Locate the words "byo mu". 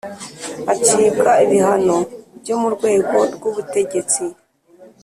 2.41-2.67